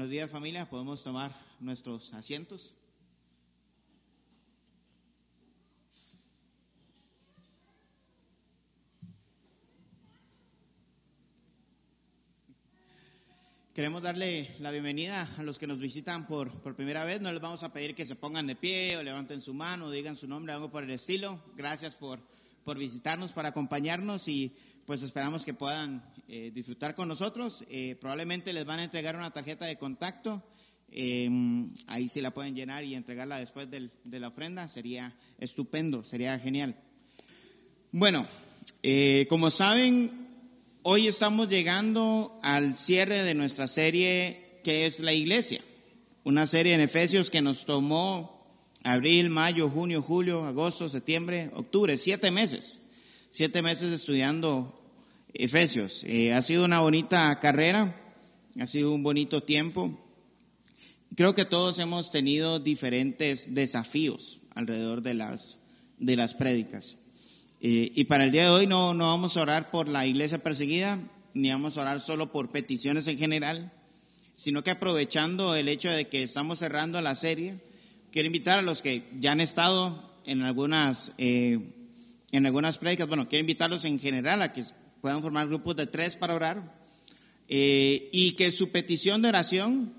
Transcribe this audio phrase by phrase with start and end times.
[0.00, 1.30] Buenos días familia, podemos tomar
[1.60, 2.74] nuestros asientos.
[13.74, 17.20] Queremos darle la bienvenida a los que nos visitan por, por primera vez.
[17.20, 19.90] No les vamos a pedir que se pongan de pie o levanten su mano o
[19.90, 21.44] digan su nombre, algo por el estilo.
[21.58, 22.20] Gracias por,
[22.64, 24.56] por visitarnos, por acompañarnos y
[24.90, 27.64] pues esperamos que puedan eh, disfrutar con nosotros.
[27.70, 30.42] Eh, probablemente les van a entregar una tarjeta de contacto.
[30.90, 34.66] Em, ahí sí la pueden llenar y entregarla después del, de la ofrenda.
[34.66, 36.74] Sería estupendo, sería genial.
[37.92, 38.26] Bueno,
[38.82, 40.26] eh, como saben,
[40.82, 45.62] Hoy estamos llegando al cierre de nuestra serie que es la iglesia,
[46.24, 52.30] una serie en Efesios que nos tomó abril, mayo, junio, julio, agosto, septiembre, octubre, siete
[52.30, 52.80] meses,
[53.28, 54.79] siete meses estudiando
[55.34, 56.04] Efesios.
[56.04, 57.96] Eh, ha sido una bonita carrera,
[58.58, 59.98] ha sido un bonito tiempo.
[61.16, 65.58] Creo que todos hemos tenido diferentes desafíos alrededor de las,
[65.98, 66.96] de las prédicas.
[67.60, 70.38] Eh, y para el día de hoy no, no vamos a orar por la iglesia
[70.38, 70.98] perseguida,
[71.34, 73.72] ni vamos a orar solo por peticiones en general,
[74.34, 77.60] sino que aprovechando el hecho de que estamos cerrando la serie,
[78.10, 81.58] quiero invitar a los que ya han estado en algunas, eh,
[82.32, 84.64] en algunas prédicas, bueno, quiero invitarlos en general a que
[85.00, 86.78] puedan formar grupos de tres para orar
[87.48, 89.94] eh, y que su petición de oración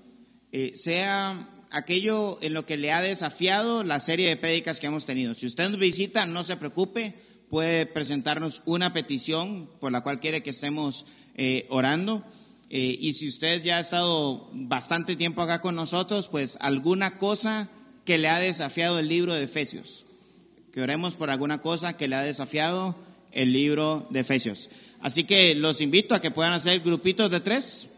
[0.74, 1.38] sea
[1.72, 5.34] aquello en lo que le ha desafiado la serie de prédicas que hemos tenido.
[5.34, 7.14] Si usted nos visita, no se preocupe,
[7.48, 12.24] puede presentarnos una petición por la cual quiere que estemos eh, orando.
[12.70, 17.70] Eh, y si usted ya ha estado bastante tiempo acá con nosotros, pues alguna cosa
[18.04, 20.06] que le ha desafiado el libro de Efesios.
[20.72, 22.96] Que oremos por alguna cosa que le ha desafiado
[23.32, 24.70] el libro de Efesios.
[25.02, 27.88] Así que los invito a que puedan hacer grupitos de tres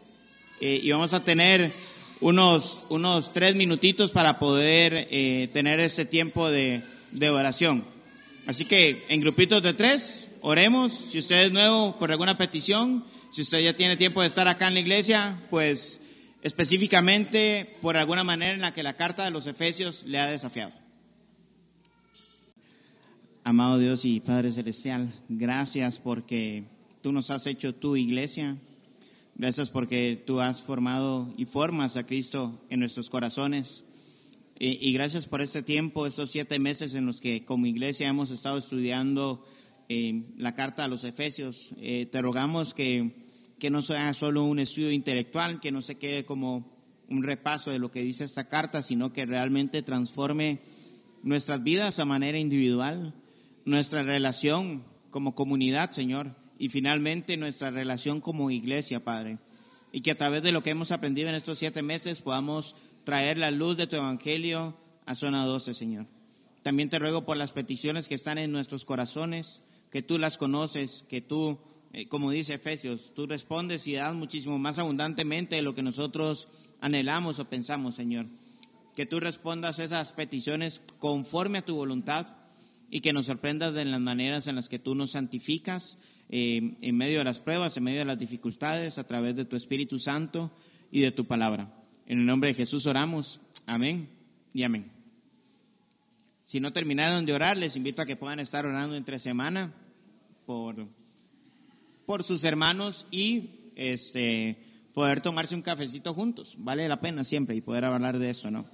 [0.59, 1.71] eh, y vamos a tener
[2.19, 5.07] unos, unos tres minutitos para poder
[5.53, 7.85] tener este tiempo de, de oración.
[8.47, 10.93] Así que en grupitos de tres, oremos.
[11.11, 14.67] Si usted es nuevo por alguna petición, si usted ya tiene tiempo de estar acá
[14.67, 15.99] en la iglesia, pues
[16.41, 20.73] específicamente por alguna manera en la que la carta de los Efesios le ha desafiado.
[23.43, 26.65] Amado Dios y Padre Celestial, gracias porque
[27.05, 28.57] tú nos has hecho tu iglesia.
[29.35, 33.83] Gracias porque tú has formado y formas a Cristo en nuestros corazones.
[34.57, 38.57] Y, gracias por este tiempo, estos siete meses en los que como iglesia hemos estado
[38.57, 39.45] estudiando
[39.87, 41.75] eh, la carta a los Efesios.
[41.77, 43.11] Eh, te rogamos que,
[43.59, 46.75] que no sea solo un estudio intelectual, que no se quede como
[47.07, 50.59] un repaso de lo que dice esta carta, sino que realmente transforme
[51.21, 53.13] nuestras vidas a manera individual,
[53.63, 59.39] nuestra relación como comunidad, Señor, y finalmente nuestra relación como iglesia, Padre.
[59.91, 63.37] Y que a través de lo que hemos aprendido en estos siete meses podamos traer
[63.37, 66.07] la luz de tu evangelio a zona 12, Señor.
[66.63, 71.05] También te ruego por las peticiones que están en nuestros corazones, que tú las conoces,
[71.07, 71.59] que tú,
[71.93, 76.47] eh, como dice Efesios, tú respondes y das muchísimo más abundantemente de lo que nosotros
[76.81, 78.25] anhelamos o pensamos, Señor.
[78.95, 82.35] Que tú respondas esas peticiones conforme a tu voluntad
[82.89, 85.99] y que nos sorprendas de las maneras en las que tú nos santificas
[86.29, 89.55] eh, en medio de las pruebas, en medio de las dificultades, a través de tu
[89.55, 90.51] Espíritu Santo
[90.91, 91.71] y de tu palabra.
[92.07, 93.41] En el nombre de Jesús oramos.
[93.65, 94.09] Amén
[94.53, 94.91] y amén.
[96.43, 99.73] Si no terminaron de orar, les invito a que puedan estar orando entre semana
[100.45, 100.87] por,
[102.05, 104.57] por sus hermanos y este,
[104.93, 106.55] poder tomarse un cafecito juntos.
[106.59, 108.65] Vale la pena siempre y poder hablar de eso, ¿no?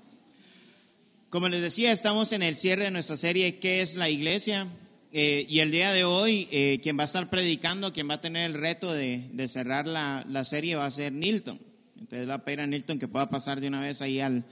[1.30, 4.68] Como les decía, estamos en el cierre de nuestra serie ¿Qué es la iglesia?
[5.14, 8.22] Eh, y el día de hoy, eh, quien va a estar predicando, quien va a
[8.22, 11.60] tener el reto de, cerrar la, serie va a ser Nilton.
[12.02, 14.44] Entonces la pena Nilton que pueda pasar de una vez ahí al,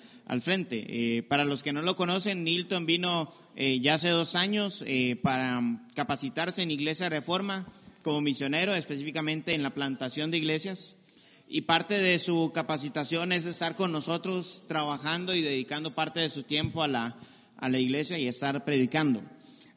[0.42, 0.86] frente.
[0.88, 5.16] Eh, para los que no lo conocen, Nilton vino eh, ya hace dos años eh,
[5.16, 5.60] para
[5.96, 7.66] capacitarse en Iglesia Reforma
[8.04, 10.96] como misionero, específicamente en la plantación de iglesias.
[11.48, 16.44] Y parte de su capacitación es estar con nosotros trabajando y dedicando parte de su
[16.44, 19.24] tiempo a la iglesia y estar predicando.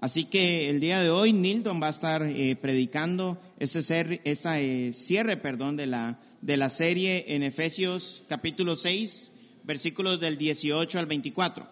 [0.02, 2.22] Así que el día de hoy Nilton va a estar
[2.60, 4.56] predicando este, ser, esta,
[4.93, 9.31] cierre perdón, de la de la serie en Efesios capítulo 6,
[9.62, 11.69] versículos del 18 al 24.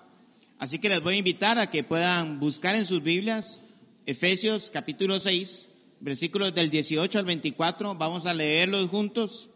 [0.59, 3.63] Así que les voy a invitar a que puedan buscar en sus Biblias
[4.07, 5.69] Efesios capítulo 6,
[6.01, 7.97] versículos del 18 al 24.
[7.97, 9.51] Vamos a leerlos juntos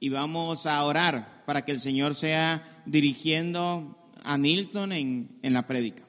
[0.00, 5.66] y vamos a orar para que el Señor sea dirigiendo a Nilton en, en la
[5.66, 6.07] prédica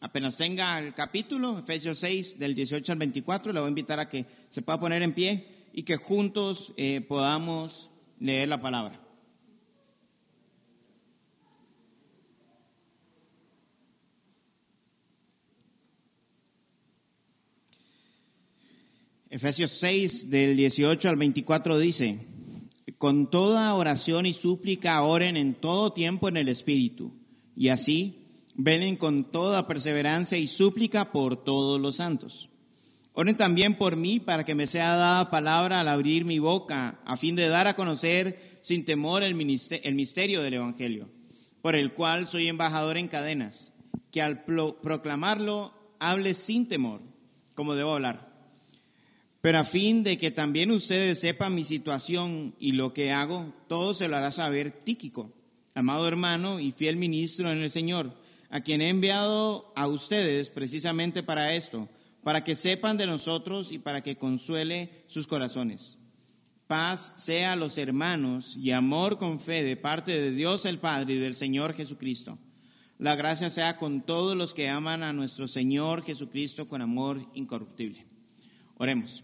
[0.00, 4.08] apenas tenga el capítulo, Efesios 6, del 18 al 24, le voy a invitar a
[4.08, 9.00] que se pueda poner en pie y que juntos eh, podamos leer la palabra.
[19.28, 22.20] Efesios 6, del 18 al 24 dice,
[22.96, 27.12] con toda oración y súplica oren en todo tiempo en el Espíritu,
[27.54, 28.25] y así
[28.56, 32.48] venen con toda perseverancia y súplica por todos los santos.
[33.12, 37.16] Oren también por mí para que me sea dada palabra al abrir mi boca, a
[37.16, 41.08] fin de dar a conocer sin temor el, misterio del Evangelio,
[41.62, 43.72] por el cual soy embajador en cadenas,
[44.10, 47.00] que al proclamarlo hable sin temor,
[47.54, 48.26] como debo hablar.
[49.40, 53.94] Pero a fin de que también ustedes sepan mi situación y lo que hago, todo
[53.94, 55.32] se lo hará saber Tíquico,
[55.74, 61.22] amado hermano y fiel ministro en el Señor a quien he enviado a ustedes precisamente
[61.22, 61.88] para esto,
[62.22, 65.98] para que sepan de nosotros y para que consuele sus corazones.
[66.66, 71.14] Paz sea a los hermanos y amor con fe de parte de Dios el Padre
[71.14, 72.38] y del Señor Jesucristo.
[72.98, 78.04] La gracia sea con todos los que aman a nuestro Señor Jesucristo con amor incorruptible.
[78.78, 79.22] Oremos.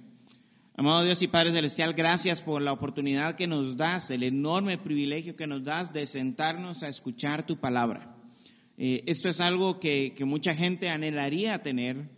[0.76, 5.36] Amado Dios y Padre Celestial, gracias por la oportunidad que nos das, el enorme privilegio
[5.36, 8.12] que nos das de sentarnos a escuchar tu palabra.
[8.78, 12.08] Eh, esto es algo que, mucha gente anhelaría tener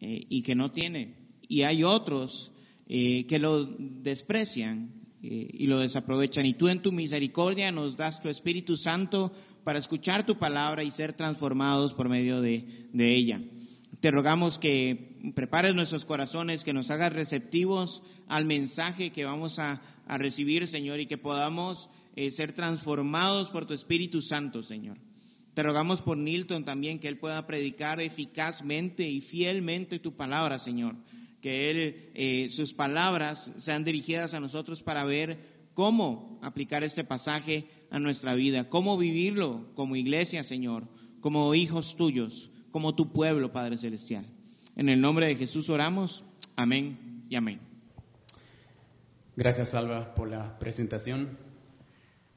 [0.00, 1.14] eh, y que no tiene.
[1.48, 2.52] Y hay otros
[2.88, 6.46] eh, que lo desprecian y lo desaprovechan.
[6.46, 9.32] Y tú en tu misericordia nos das tu Espíritu Santo
[9.64, 13.42] para escuchar tu palabra y ser transformados por medio de, ella.
[14.00, 19.82] Te rogamos que prepares nuestros corazones, que nos hagas receptivos al mensaje que vamos a,
[20.06, 21.90] a recibir, Señor, y que podamos
[22.30, 24.96] ser transformados por tu Espíritu Santo, Señor.
[25.54, 30.94] Te rogamos por Nilton también que él pueda predicar eficazmente y fielmente tu palabra, Señor.
[31.40, 37.68] Que él, eh, sus palabras sean dirigidas a nosotros para ver cómo aplicar este pasaje
[37.90, 40.86] a nuestra vida, cómo vivirlo como iglesia, Señor,
[41.20, 44.26] como hijos tuyos, como tu pueblo, Padre Celestial.
[44.76, 46.24] En el nombre de Jesús oramos.
[46.56, 47.60] Amén y amén.
[49.36, 51.38] Gracias, Salva, por la presentación.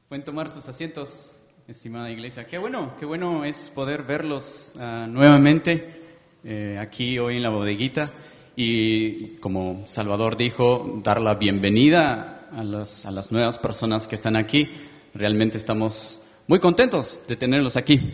[0.07, 2.45] Pueden tomar sus asientos estimada iglesia.
[2.45, 6.01] Qué bueno, qué bueno es poder verlos ah, nuevamente
[6.44, 8.12] eh, aquí hoy en la bodeguita
[8.56, 14.68] y como Salvador dijo, dar la bienvenida a, a las nuevas personas que están aquí.
[15.13, 18.12] Realmente estamos muy contentos de tenerlos aquí.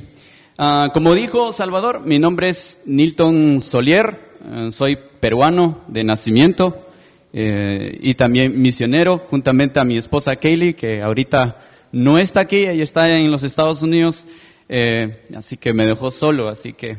[0.60, 6.86] Ah, como dijo Salvador, mi nombre es Nilton Solier, eh, soy peruano de nacimiento
[7.34, 12.84] eh, y también misionero, juntamente a mi esposa Kaylee, que ahorita no está aquí, ella
[12.84, 14.28] está en los Estados Unidos,
[14.68, 16.98] eh, así que me dejó solo, así que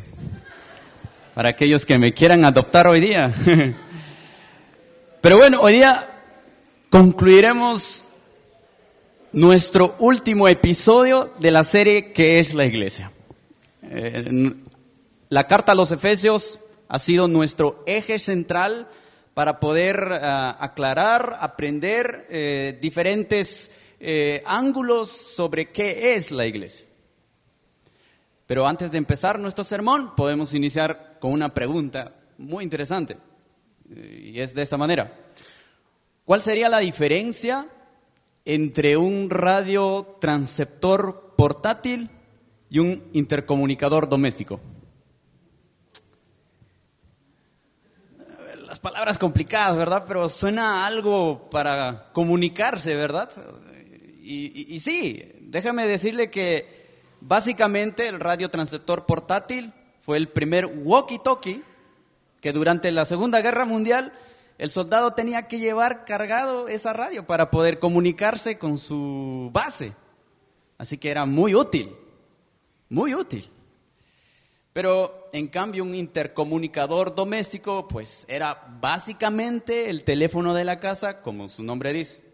[1.35, 3.33] para aquellos que me quieran adoptar hoy día.
[5.21, 6.09] Pero bueno, hoy día
[6.89, 8.07] concluiremos
[9.33, 13.13] nuestro último episodio de la serie que es la iglesia.
[13.83, 14.55] Eh,
[15.29, 18.89] la carta a los Efesios ha sido nuestro eje central
[19.35, 26.87] para poder ah, aclarar, aprender eh, diferentes eh, ángulos sobre qué es la iglesia.
[28.47, 33.19] Pero antes de empezar nuestro sermón, podemos iniciar con una pregunta muy interesante.
[33.95, 35.27] Eh, y es de esta manera.
[36.25, 37.69] ¿Cuál sería la diferencia
[38.45, 42.11] entre un radio transceptor portátil
[42.71, 44.61] y un intercomunicador doméstico?
[48.67, 50.05] Las palabras complicadas, ¿verdad?
[50.07, 53.31] Pero suena algo para comunicarse, ¿verdad?
[54.33, 56.89] Y, sí, déjame decirle que
[57.21, 61.65] básicamente el radio transceptor portátil fue el primer walkie-talkie
[62.41, 64.13] que durante la Segunda Guerra Mundial
[64.59, 69.95] el soldado tenía que llevar cargado esa radio para poder comunicarse con su base.
[70.79, 71.93] Así que era muy útil,
[72.89, 73.51] muy útil.
[74.73, 81.49] Pero en cambio un intercomunicador doméstico pues era básicamente el teléfono de la casa, como
[81.49, 82.30] su nombre dice.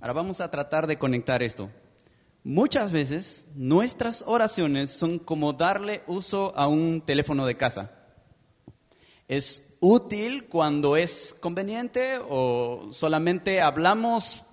[0.00, 1.68] Ahora vamos a tratar de conectar esto.
[2.44, 7.90] Muchas veces nuestras oraciones son como darle uso a un teléfono de casa.
[9.26, 14.44] Es útil cuando es conveniente o solamente hablamos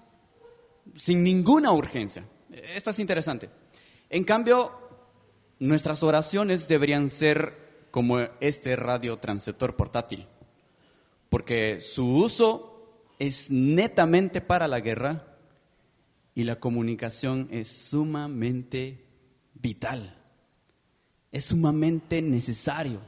[0.96, 2.26] sin ninguna urgencia.
[2.76, 3.52] Esto es interesante.
[4.10, 4.72] En cambio,
[5.60, 10.26] nuestras oraciones deberían ser como este radiotransceptor portátil,
[11.30, 15.35] porque su uso es netamente para la guerra
[16.36, 19.06] y la comunicación es sumamente
[19.54, 20.22] vital,
[21.32, 23.00] es sumamente necesario,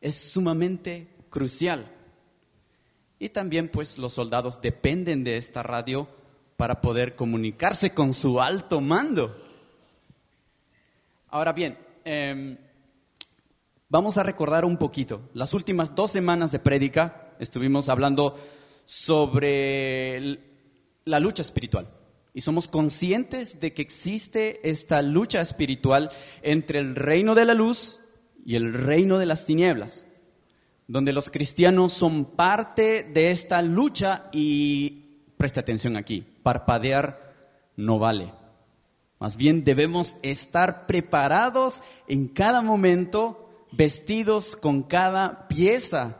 [0.00, 1.92] es sumamente crucial.
[3.18, 6.08] Y también pues los soldados dependen de esta radio
[6.56, 9.38] para poder comunicarse con su alto mando.
[11.28, 12.56] Ahora bien, em,
[13.90, 15.22] vamos a recordar un poquito.
[15.34, 18.38] Las últimas dos semanas de prédica estuvimos hablando
[18.86, 20.38] sobre
[21.04, 21.88] la lucha espiritual.
[22.34, 26.10] Y somos conscientes de que existe esta lucha espiritual
[26.42, 28.00] entre el reino de la luz
[28.44, 30.08] y el reino de las tinieblas,
[30.88, 37.32] donde los cristianos son parte de esta lucha y, preste atención aquí, parpadear
[37.76, 38.32] no vale.
[39.20, 46.18] Más bien debemos estar preparados en cada momento, vestidos con cada pieza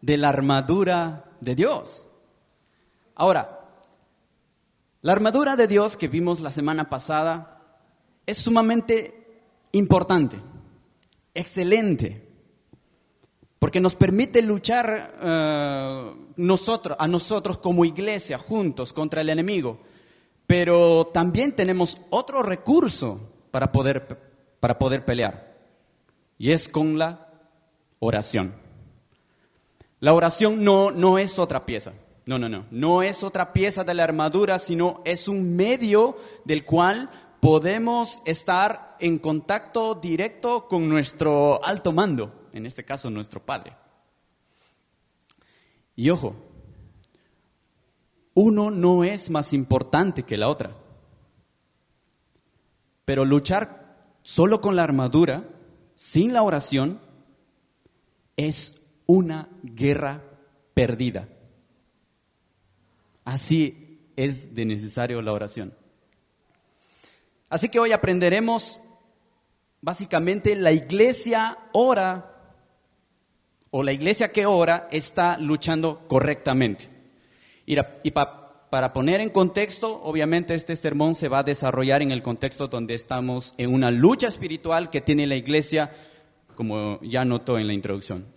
[0.00, 2.08] de la armadura de Dios.
[3.14, 3.55] Ahora,
[5.06, 7.62] la armadura de Dios que vimos la semana pasada
[8.26, 10.36] es sumamente importante,
[11.32, 12.28] excelente,
[13.60, 19.78] porque nos permite luchar eh, nosotros, a nosotros como iglesia juntos contra el enemigo,
[20.44, 24.08] pero también tenemos otro recurso para poder,
[24.58, 25.56] para poder pelear,
[26.36, 27.28] y es con la
[28.00, 28.56] oración.
[30.00, 31.92] La oración no, no es otra pieza.
[32.26, 32.66] No, no, no.
[32.72, 37.08] No es otra pieza de la armadura, sino es un medio del cual
[37.40, 43.76] podemos estar en contacto directo con nuestro alto mando, en este caso nuestro Padre.
[45.94, 46.34] Y ojo,
[48.34, 50.76] uno no es más importante que la otra.
[53.04, 55.48] Pero luchar solo con la armadura,
[55.94, 57.00] sin la oración,
[58.36, 60.24] es una guerra
[60.74, 61.28] perdida.
[63.26, 65.74] Así es de necesario la oración.
[67.48, 68.80] Así que hoy aprenderemos
[69.80, 72.54] básicamente la iglesia ora
[73.72, 76.88] o la iglesia que ora está luchando correctamente.
[77.66, 77.76] Y,
[78.12, 82.94] para poner en contexto, obviamente este sermón se va a desarrollar en el contexto donde
[82.94, 85.90] estamos en una lucha espiritual que tiene la iglesia,
[86.54, 88.35] como ya notó en la introducción.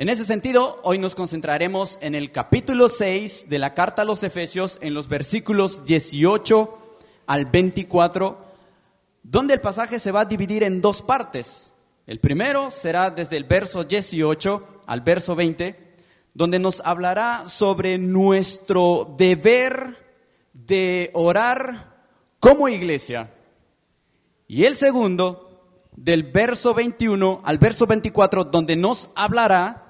[0.00, 4.22] En ese sentido, hoy nos concentraremos en el capítulo 6 de la carta a los
[4.22, 6.78] Efesios, en los versículos 18
[7.26, 8.38] al 24,
[9.24, 11.74] donde el pasaje se va a dividir en dos partes.
[12.06, 15.96] El primero será desde el verso 18 al verso 20,
[16.32, 19.96] donde nos hablará sobre nuestro deber
[20.52, 22.04] de orar
[22.38, 23.34] como iglesia.
[24.46, 29.86] Y el segundo, del verso 21 al verso 24, donde nos hablará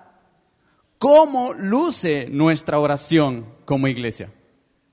[0.99, 4.31] cómo luce nuestra oración como iglesia.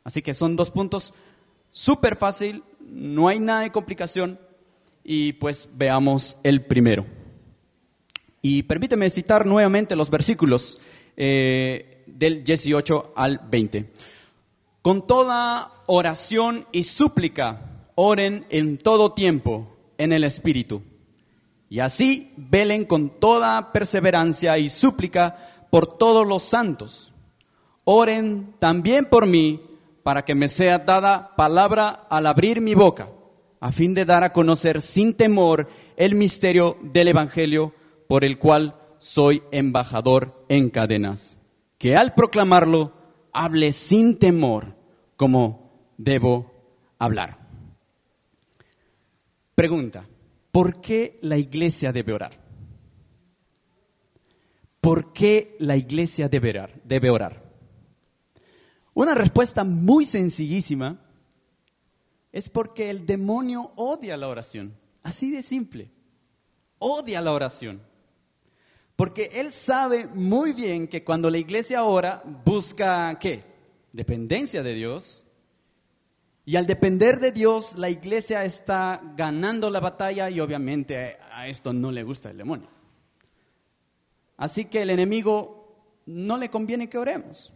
[0.03, 1.13] Así que son dos puntos
[1.71, 4.39] súper fácil, no hay nada de complicación
[5.03, 7.05] y pues veamos el primero.
[8.41, 10.79] Y permíteme citar nuevamente los versículos
[11.17, 13.89] eh, del 18 al 20.
[14.81, 20.83] Con toda oración y súplica, oren en todo tiempo en el Espíritu.
[21.69, 27.13] Y así velen con toda perseverancia y súplica por todos los santos.
[27.83, 29.59] Oren también por mí
[30.03, 33.09] para que me sea dada palabra al abrir mi boca,
[33.59, 35.67] a fin de dar a conocer sin temor
[35.97, 37.73] el misterio del Evangelio
[38.07, 41.41] por el cual soy embajador en cadenas.
[41.77, 42.93] Que al proclamarlo
[43.33, 44.77] hable sin temor
[45.17, 46.53] como debo
[46.99, 47.37] hablar.
[49.55, 50.05] Pregunta,
[50.53, 52.44] ¿por qué la iglesia debe orar?
[54.85, 56.79] ¿Por qué la iglesia debe orar?
[56.83, 57.41] Debe orar?
[58.93, 61.01] Una respuesta muy sencillísima
[62.31, 64.77] es porque el demonio odia la oración.
[65.01, 65.89] Así de simple.
[66.77, 67.81] Odia la oración.
[68.95, 73.43] Porque él sabe muy bien que cuando la iglesia ora, busca qué?
[73.91, 75.25] Dependencia de Dios.
[76.45, 81.73] Y al depender de Dios, la iglesia está ganando la batalla y obviamente a esto
[81.73, 82.74] no le gusta el demonio.
[84.37, 87.53] Así que el enemigo no le conviene que oremos,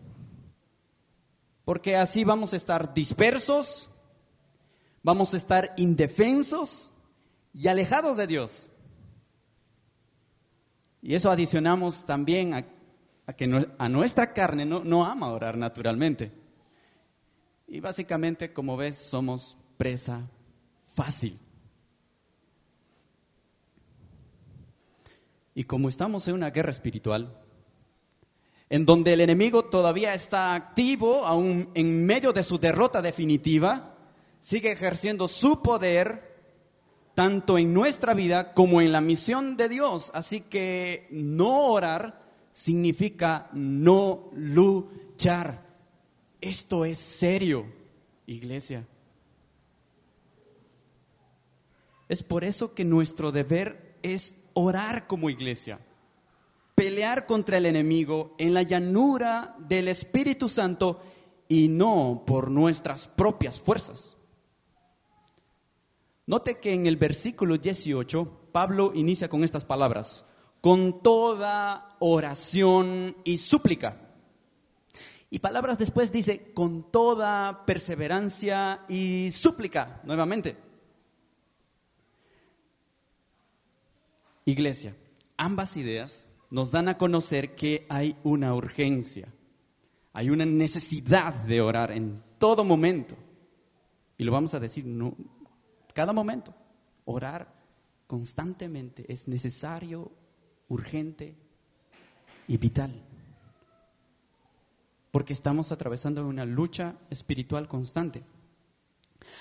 [1.66, 3.92] porque así vamos a estar dispersos,
[5.04, 6.92] vamos a estar indefensos
[7.54, 8.72] y alejados de Dios.
[11.02, 12.66] Y eso adicionamos también a,
[13.36, 16.32] que a nuestra carne no, ama orar naturalmente.
[17.68, 20.30] Y básicamente, como ves, somos presa
[20.94, 21.40] fácil.
[25.56, 27.38] Y como estamos en una guerra espiritual,
[28.70, 33.96] en donde el enemigo todavía está activo, aún en medio de su derrota definitiva,
[34.40, 36.30] sigue ejerciendo su poder
[37.16, 40.12] tanto en nuestra vida como en la misión de Dios.
[40.14, 45.66] Así que no orar significa no luchar.
[46.40, 47.66] Esto es serio,
[48.26, 48.88] iglesia.
[52.08, 55.80] Es por eso que nuestro deber es orar como iglesia.
[56.76, 61.02] pelear contra el enemigo en la llanura del Espíritu Santo
[61.50, 64.16] y no por nuestras propias fuerzas.
[66.26, 70.24] Note que en el versículo 18 Pablo inicia con estas palabras,
[70.62, 73.98] con toda oración y súplica.
[75.30, 80.69] Y palabras después dice, con toda perseverancia y súplica, nuevamente.
[84.50, 84.96] Iglesia,
[85.38, 89.34] ambas ideas nos dan a conocer que hay una urgencia,
[90.14, 93.16] hay una necesidad de orar en todo momento.
[94.18, 95.16] Y lo vamos a decir no,
[95.94, 96.54] cada momento.
[97.06, 97.54] Orar
[98.08, 100.12] constantemente es necesario,
[100.68, 101.36] urgente
[102.48, 102.92] y vital.
[105.12, 108.24] Porque estamos atravesando una lucha espiritual constante.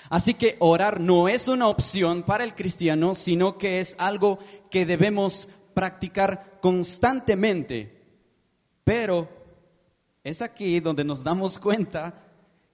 [0.09, 4.85] Así que orar no es una opción para el cristiano, sino que es algo que
[4.85, 8.03] debemos practicar constantemente.
[8.83, 9.29] Pero
[10.23, 12.25] es aquí donde nos damos cuenta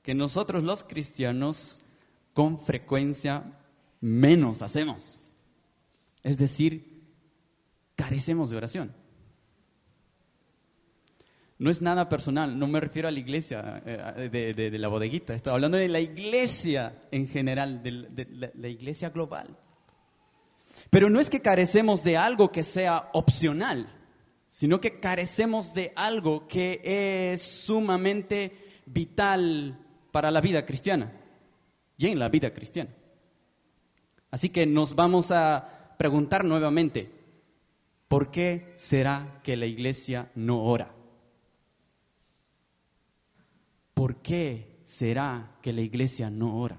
[0.02, 1.82] que nosotros los cristianos
[2.34, 3.44] con frecuencia
[4.02, 5.20] menos hacemos.
[6.22, 7.02] Es decir,
[7.96, 9.05] carecemos de oración.
[11.58, 15.54] No es nada personal, no me refiero a la iglesia eh, de, la bodeguita, estoy
[15.54, 19.58] hablando de la iglesia en general, de, la iglesia global.
[20.90, 23.88] Pero no es que carecemos de algo que sea opcional,
[24.50, 29.80] sino que carecemos de algo que es sumamente vital
[30.12, 31.14] para la vida cristiana
[31.98, 32.92] y en la vida cristiana.
[34.30, 37.10] Así que nos vamos a preguntar nuevamente,
[38.10, 40.95] ¿por qué será que la iglesia no ora?
[43.96, 46.78] ¿Por qué será que la iglesia no ora?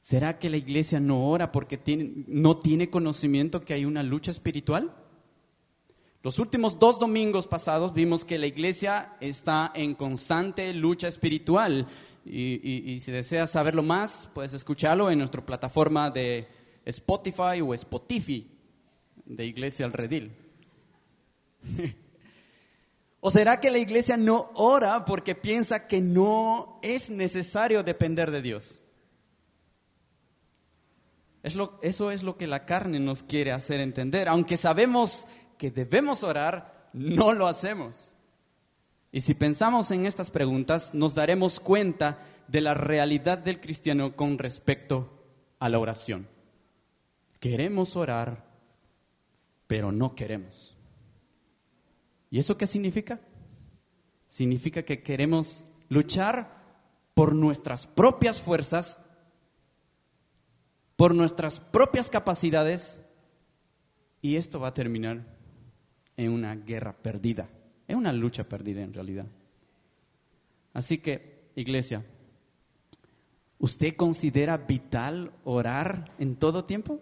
[0.00, 1.80] ¿Será que la iglesia no ora porque
[2.26, 4.94] no tiene conocimiento que hay una lucha espiritual?
[6.22, 11.86] Los últimos dos domingos pasados vimos que la iglesia está en constante lucha espiritual
[12.24, 16.48] y, si deseas saberlo más, puedes escucharlo en nuestra plataforma de
[16.84, 18.44] Spotify o Spotify
[19.24, 20.32] de Iglesia al Redil.
[23.26, 28.40] ¿O será que la iglesia no ora porque piensa que no es necesario depender de
[28.40, 28.82] Dios?
[31.42, 34.28] eso es lo que la carne nos quiere hacer entender.
[34.28, 35.26] Aunque sabemos
[35.58, 38.12] que debemos orar, no lo hacemos.
[39.10, 44.38] Y si pensamos en estas preguntas, nos daremos cuenta de la realidad del cristiano con
[44.38, 45.24] respecto
[45.58, 46.28] a la oración.
[47.40, 48.44] Queremos orar,
[49.66, 50.75] pero no queremos.
[52.36, 53.18] ¿Y eso qué significa?
[54.26, 56.82] Significa que queremos luchar
[57.14, 59.00] por nuestras propias fuerzas,
[60.96, 63.00] por nuestras propias capacidades,
[64.20, 65.24] y esto va a terminar
[66.18, 67.48] en una guerra perdida.
[67.88, 69.28] Es una lucha perdida en realidad.
[70.74, 72.04] Así que, iglesia,
[73.58, 77.00] ¿usted considera vital orar en todo tiempo?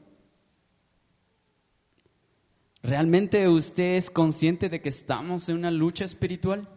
[2.84, 6.68] ¿Realmente usted es consciente de que estamos en una lucha espiritual?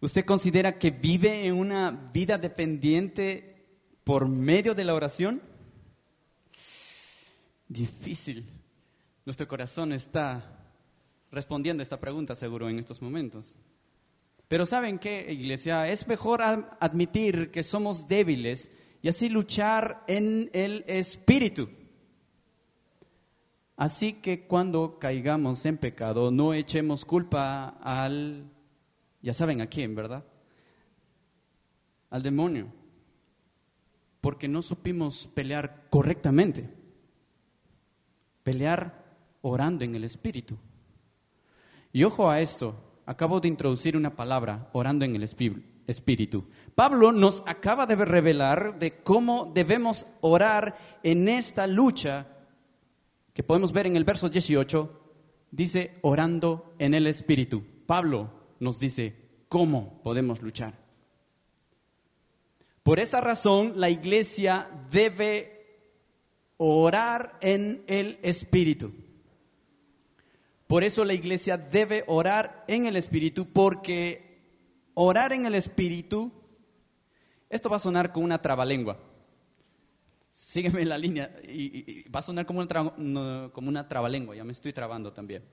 [0.00, 3.64] ¿Usted considera que vive en una vida dependiente
[4.02, 5.40] por medio de la oración?
[7.68, 8.44] Difícil.
[9.24, 10.74] Nuestro corazón está
[11.30, 13.54] respondiendo a esta pregunta seguro en estos momentos.
[14.48, 15.86] Pero ¿saben qué, iglesia?
[15.86, 18.72] Es mejor admitir que somos débiles
[19.02, 21.70] y así luchar en el espíritu.
[23.76, 28.50] Así que cuando caigamos en pecado, no echemos culpa al,
[29.20, 30.24] ya saben a quién, ¿verdad?
[32.10, 32.66] Al demonio.
[34.20, 36.68] Porque no supimos pelear correctamente.
[38.42, 39.02] Pelear
[39.40, 40.56] orando en el espíritu.
[41.92, 46.44] Y ojo a esto, acabo de introducir una palabra, orando en el espíritu.
[46.74, 52.28] Pablo nos acaba de revelar de cómo debemos orar en esta lucha
[53.32, 55.00] que podemos ver en el verso 18,
[55.50, 57.62] dice orando en el espíritu.
[57.86, 59.16] Pablo nos dice
[59.48, 60.78] cómo podemos luchar.
[62.82, 65.52] Por esa razón, la iglesia debe
[66.56, 68.92] orar en el espíritu.
[70.72, 74.40] Por eso la iglesia debe orar en el Espíritu, porque
[74.94, 76.32] orar en el Espíritu,
[77.50, 78.98] esto va a sonar como una trabalengua.
[80.34, 84.72] Sígueme la línea, y, va a sonar como una, como una trabalengua, ya me estoy
[84.72, 85.44] trabando también.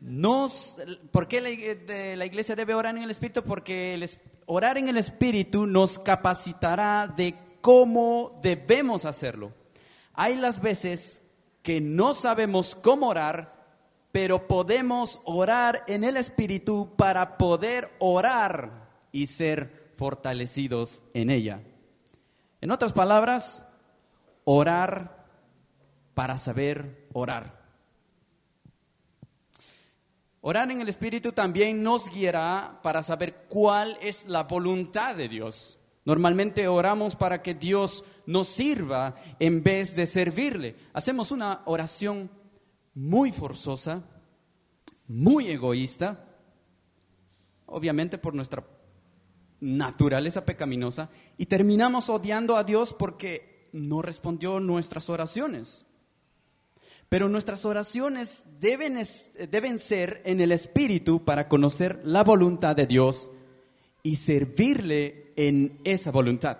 [0.00, 0.78] Nos,
[1.12, 3.44] ¿Por qué la, iglesia debe orar en el Espíritu?
[3.44, 4.04] Porque
[4.46, 9.52] orar en el Espíritu nos capacitará de cómo debemos hacerlo.
[10.12, 11.22] Hay las veces
[11.62, 13.64] que no sabemos cómo orar,
[14.10, 21.62] pero podemos orar en el Espíritu para poder orar y ser fortalecidos en ella.
[22.60, 23.63] En otras palabras,
[24.44, 25.26] orar
[26.14, 27.64] para saber orar.
[30.40, 35.78] Orar en el Espíritu también nos guiará para saber cuál es la voluntad de Dios.
[36.04, 40.76] Normalmente oramos para que Dios nos sirva en vez de servirle.
[40.92, 42.30] Hacemos una oración
[42.94, 44.02] muy forzosa,
[45.08, 46.26] muy egoísta,
[47.64, 48.64] obviamente por nuestra
[49.60, 55.84] naturaleza pecaminosa, y terminamos odiando a Dios porque no respondió nuestras oraciones.
[57.08, 59.02] Pero nuestras oraciones deben,
[59.50, 63.30] deben ser en el Espíritu para conocer la voluntad de Dios
[64.02, 66.58] y servirle en esa voluntad.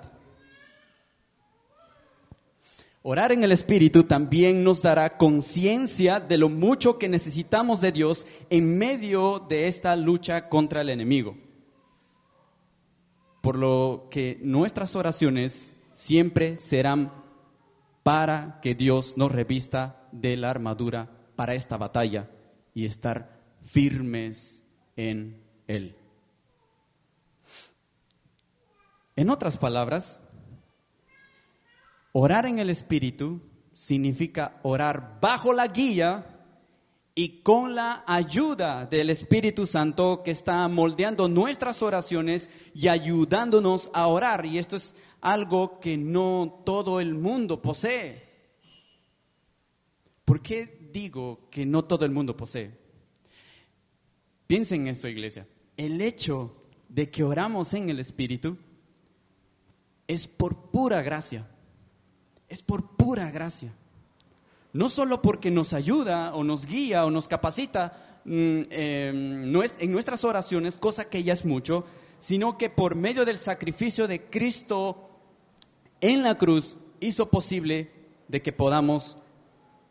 [3.03, 8.27] Orar en el Espíritu también nos dará conciencia de lo mucho que necesitamos de Dios
[8.51, 11.37] en medio de esta lucha contra el enemigo.
[13.41, 17.13] Por lo que nuestras oraciones siempre serán
[18.03, 22.31] para que Dios nos revista de la armadura para esta batalla
[22.75, 24.65] y estar firmes
[24.97, 25.97] en Él.
[29.17, 30.21] En otras palabras,
[32.13, 33.41] orar en el Espíritu
[33.73, 36.34] significa orar bajo la guía
[37.15, 44.09] y con la ayuda del Espíritu Santo que está moldeando nuestras oraciones y ayudándonos a
[44.09, 44.45] orar.
[44.47, 48.21] Y esto es algo que no todo el mundo posee.
[50.25, 52.77] ¿Por qué digo que no todo el mundo posee?
[54.49, 55.47] Piensen en esto, iglesia.
[55.77, 58.57] El hecho de que oramos en el Espíritu
[60.09, 61.49] es por pura gracia.
[62.49, 63.73] Es por pura gracia.
[64.75, 70.25] No solo porque nos ayuda o nos guía o nos capacita mm, em, en nuestras
[70.25, 71.85] oraciones, cosa que ya es mucho,
[72.19, 75.11] sino que por medio del sacrificio de Cristo
[76.01, 77.93] en la cruz hizo posible
[78.27, 79.17] de que podamos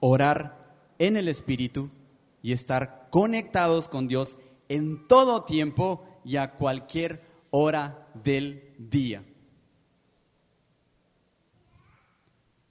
[0.02, 0.68] orar
[1.00, 1.90] en el Espíritu
[2.42, 4.36] y estar conectados con Dios
[4.68, 9.24] en todo tiempo y a cualquier hora del día.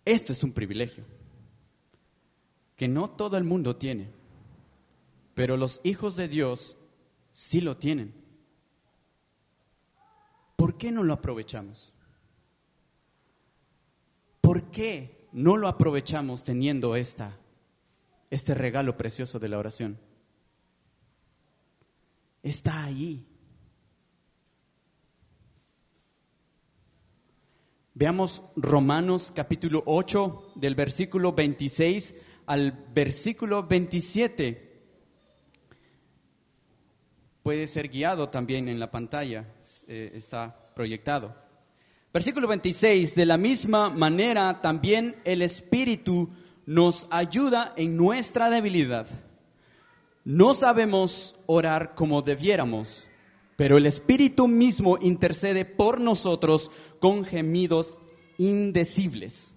[0.05, 1.07] Esto es un privilegio
[2.83, 4.11] que no todo el mundo tiene,
[5.37, 6.77] pero los hijos de Dios
[7.31, 8.13] sí lo tienen.
[10.57, 11.93] ¿Por qué no lo aprovechamos?
[14.41, 17.39] ¿Por qué no lo aprovechamos teniendo esta,
[18.31, 19.97] este regalo precioso de la oración?
[22.43, 23.25] Está ahí.
[27.95, 32.17] Veamos Romanos capítulo 8 del versículo 26
[32.53, 34.71] al versículo 27.
[37.43, 39.47] Puede ser guiado también en la pantalla,
[39.89, 41.35] eh, está proyectado.
[42.13, 46.29] Versículo 26, de la misma manera también el Espíritu
[46.67, 49.07] nos ayuda en nuestra debilidad.
[50.23, 53.09] No sabemos orar como debiéramos
[53.57, 58.01] pero el Espíritu mismo intercede por nosotros con gemidos
[58.37, 59.57] indecibles.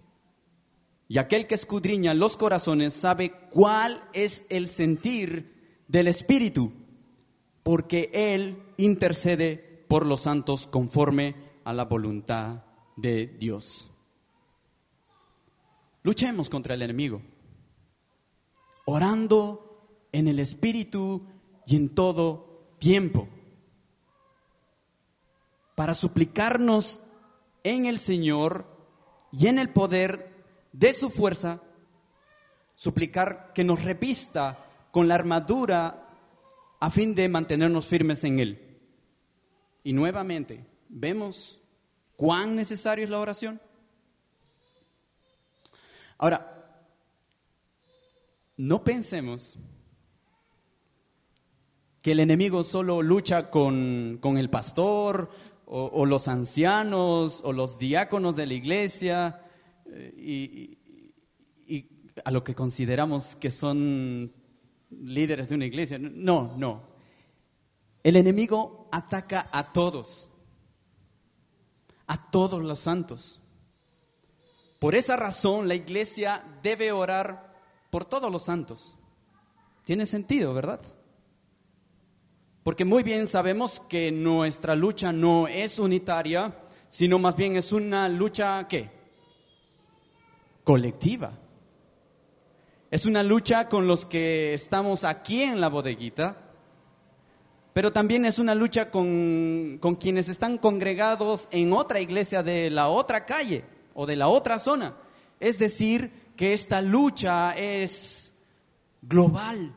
[1.07, 6.71] Y aquel que escudriña los corazones sabe cuál es el sentir del Espíritu,
[7.63, 12.63] porque Él intercede por los santos conforme a la voluntad
[12.95, 13.91] de Dios.
[16.01, 17.21] Luchemos contra el enemigo,
[18.85, 21.25] orando en el Espíritu
[21.67, 23.27] y en todo tiempo
[25.75, 27.01] para suplicarnos
[27.63, 28.65] en el Señor
[29.31, 30.34] y en el poder
[30.77, 31.61] de su fuerza,
[32.75, 34.57] suplicar que nos repista
[34.91, 36.09] con la armadura
[36.79, 38.79] a fin de mantenernos firmes en Él.
[39.83, 41.61] Y nuevamente, ¿vemos
[42.17, 43.61] cuán necesario es la oración?
[46.17, 46.81] Ahora,
[48.57, 49.57] no pensemos
[52.01, 55.29] que el enemigo solo lucha con, con el pastor
[55.65, 59.44] o, los ancianos o los diáconos de la iglesia
[59.95, 60.77] y,
[62.23, 64.31] a lo que consideramos que son
[64.89, 65.97] líderes de una iglesia.
[65.99, 66.83] No, no.
[68.03, 70.31] El enemigo ataca a todos,
[72.07, 73.41] a todos los santos.
[74.79, 77.53] Por esa razón la iglesia debe orar
[77.89, 78.97] por todos los santos.
[79.83, 80.81] Tiene sentido, ¿verdad?
[82.63, 88.07] Porque muy bien sabemos que nuestra lucha no es unitaria, sino más bien es una
[88.09, 88.94] lucha ¿qué?
[90.65, 91.31] Colectiva.
[92.91, 96.37] Es una lucha con los que estamos aquí en la bodeguita,
[97.71, 102.89] pero también es una lucha con, con quienes están congregados en otra iglesia de la
[102.89, 104.97] otra calle o de la otra zona.
[105.39, 108.33] Es decir, que esta lucha es
[109.01, 109.73] global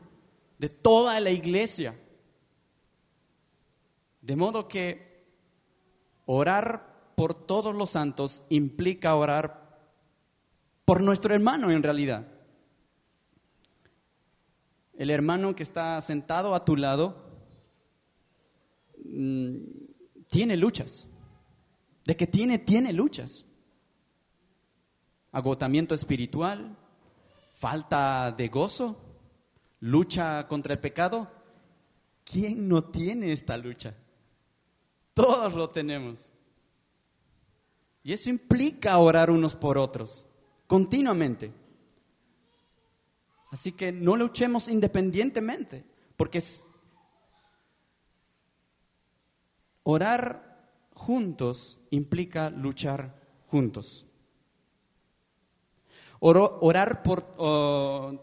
[0.57, 1.99] de toda la iglesia.
[4.21, 5.25] De modo que
[6.25, 9.58] orar por todos los santos implica orar
[10.89, 12.25] por nuestro hermano en realidad.
[14.97, 17.29] El hermano que está sentado a tu lado
[19.05, 19.55] mm,
[20.29, 21.07] tiene luchas.
[22.05, 23.45] De que tiene, tiene luchas.
[25.31, 26.75] Agotamiento espiritual,
[27.53, 28.99] falta de gozo,
[29.81, 31.31] lucha contra el pecado.
[32.23, 33.93] ¿Quién no tiene esta lucha?
[35.13, 36.31] Todos lo tenemos.
[38.01, 40.28] Y eso implica orar unos por otros,
[40.69, 41.51] continuamente.
[43.51, 45.83] Así que no luchemos independientemente,
[46.15, 46.43] porque
[49.81, 54.05] orar juntos implica luchar juntos.
[56.21, 57.21] Orar por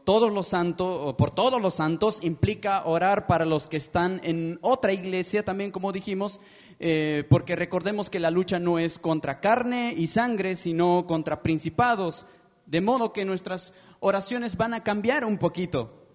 [0.04, 4.92] todos los santos, por todos los santos implica orar para los que están en otra
[4.92, 6.38] iglesia, también como dijimos,
[6.78, 12.26] eh, porque recordemos que la lucha no es contra carne y sangre, sino contra principados,
[12.66, 16.06] de modo que nuestras oraciones van a cambiar un poquito,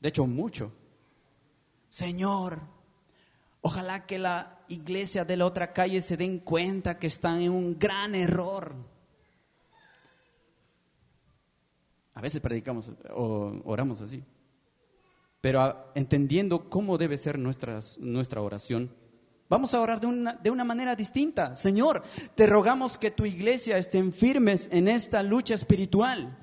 [0.00, 0.72] de hecho mucho.
[1.90, 2.62] Señor,
[3.60, 7.78] ojalá que la iglesia de la otra calle se den cuenta que están en un
[7.78, 8.95] gran error
[12.16, 14.24] A veces predicamos o oramos así.
[15.42, 18.90] Pero entendiendo cómo debe ser nuestra oración,
[19.50, 21.54] vamos a orar de una, de una manera distinta.
[21.54, 22.02] Señor,
[22.34, 26.38] te rogamos que tu iglesia estén firmes en esta lucha espiritual.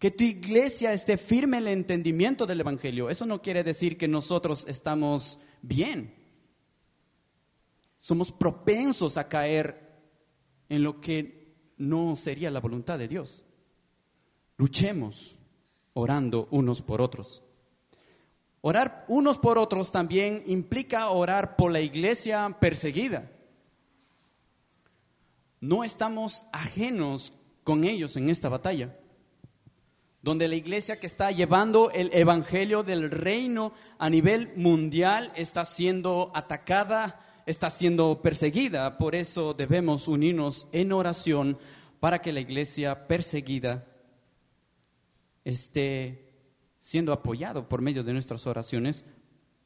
[0.00, 3.10] Que tu iglesia esté firme en el entendimiento del Evangelio.
[3.10, 6.16] Eso no quiere decir que nosotros estamos bien.
[7.96, 10.02] Somos propensos a caer
[10.68, 13.44] en lo que no sería la voluntad de Dios.
[14.60, 15.38] Luchemos
[15.94, 17.42] orando unos por otros.
[18.60, 23.30] Orar unos por otros también implica orar por la iglesia perseguida.
[25.60, 27.32] No estamos ajenos
[27.64, 28.94] con ellos en esta batalla,
[30.20, 36.32] donde la iglesia que está llevando el evangelio del reino a nivel mundial está siendo
[36.34, 38.98] atacada, está siendo perseguida.
[38.98, 41.56] Por eso debemos unirnos en oración
[41.98, 43.86] para que la iglesia perseguida
[45.50, 46.30] esté
[46.78, 49.04] siendo apoyado por medio de nuestras oraciones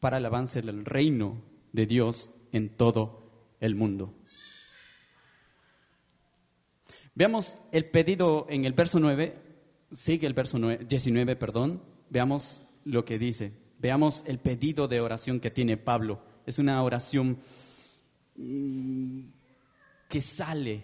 [0.01, 1.43] para el avance del reino
[1.73, 4.15] de Dios en todo el mundo.
[7.15, 9.39] Veamos el pedido en el verso 9,
[9.93, 15.53] sigue el verso 19, perdón, veamos lo que dice, veamos el pedido de oración que
[15.53, 16.21] tiene Pablo.
[16.45, 17.39] Es una oración
[18.37, 19.21] mm,
[20.09, 20.83] que sale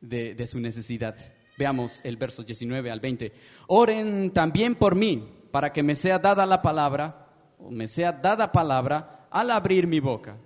[0.00, 1.16] de, de su necesidad.
[1.62, 3.32] Veamos el verso 19 al 20.
[3.68, 8.50] Oren también por mí, para que me sea dada la palabra, o me sea dada
[8.50, 10.38] palabra al abrir mi boca,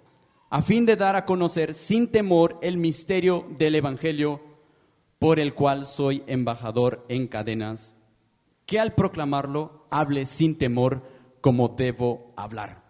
[0.50, 4.42] a fin de dar a conocer sin temor el misterio del Evangelio
[5.18, 7.96] por el cual soy embajador en cadenas,
[8.66, 11.02] que al proclamarlo hable sin temor
[11.40, 12.82] como debo hablar.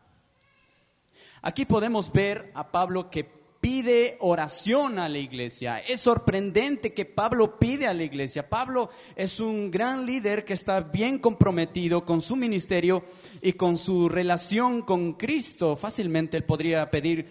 [1.42, 3.22] Aquí podemos ver a Pablo que
[3.66, 5.80] pide oración a la iglesia.
[5.80, 8.48] Es sorprendente que Pablo pide a la iglesia.
[8.48, 13.02] Pablo es un gran líder que está bien comprometido con su ministerio
[13.42, 15.74] y con su relación con Cristo.
[15.74, 17.26] Fácilmente él podría pedir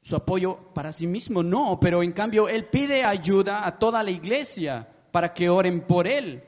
[0.00, 4.10] su apoyo para sí mismo, no, pero en cambio él pide ayuda a toda la
[4.10, 6.42] iglesia para que oren por él.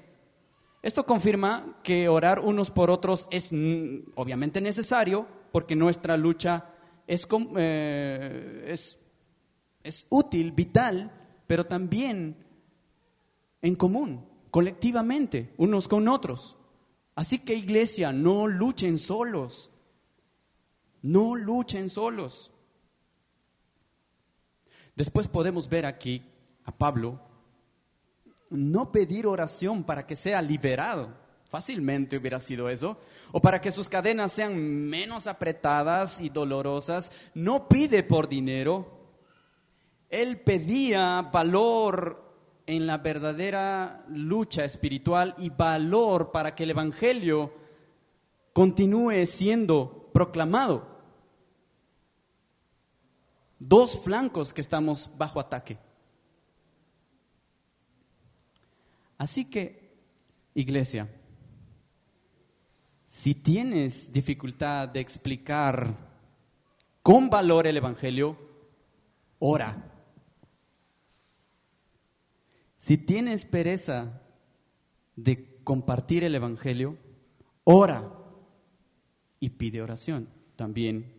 [0.82, 3.52] Esto confirma que orar unos por otros es
[4.16, 6.71] obviamente necesario porque nuestra lucha
[7.06, 8.98] eh, es,
[9.82, 11.12] es, útil, vital,
[11.46, 12.36] pero también
[13.60, 16.58] en común, colectivamente, unos con otros.
[17.14, 19.70] Así que iglesia, no luchen solos,
[21.02, 22.52] no luchen solos.
[24.94, 26.22] Después podemos ver aquí
[26.64, 27.20] a Pablo
[28.52, 31.21] no pedir oración para que sea liberado.
[31.52, 32.96] Fácilmente hubiera sido eso.
[33.30, 34.56] O para que sus cadenas sean
[34.88, 39.10] menos apretadas y dolorosas, no pide por dinero.
[40.08, 42.24] Él pedía valor
[42.64, 47.52] en la verdadera lucha espiritual y valor para que el Evangelio
[48.54, 50.88] continúe siendo proclamado.
[53.58, 55.76] Dos flancos que estamos bajo ataque.
[59.18, 59.98] Así que,
[60.54, 61.10] iglesia,
[63.12, 65.94] si tienes dificultad de explicar
[67.02, 68.38] con valor el Evangelio,
[69.38, 69.76] ora.
[72.78, 74.22] Si tienes pereza
[75.14, 76.96] de compartir el Evangelio,
[77.64, 78.10] ora
[79.40, 81.12] y pide oración también.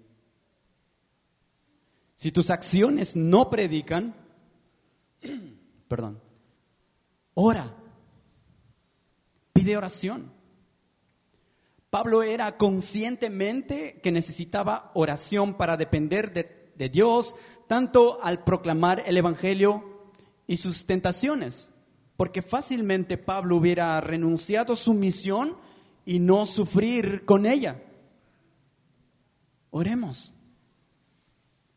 [2.15, 4.15] Si tus acciones no predican,
[5.87, 6.19] perdón,
[7.35, 7.71] ora,
[9.53, 10.32] pide oración.
[11.93, 17.35] Pablo era conscientemente que necesitaba oración para depender de, Dios,
[17.67, 20.11] tanto al proclamar el Evangelio
[20.47, 21.69] y sus tentaciones,
[22.17, 25.55] porque fácilmente Pablo hubiera renunciado a su misión
[26.03, 27.83] y no sufrir con ella.
[29.69, 30.33] Oremos.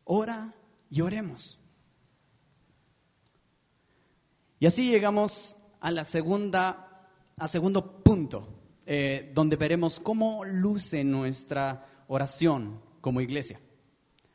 [0.03, 0.55] Ora
[0.89, 1.59] y oremos.
[4.59, 6.73] Y así llegamos al segundo
[8.03, 8.56] punto,
[8.89, 13.59] eh, donde veremos cómo luce nuestra oración como iglesia.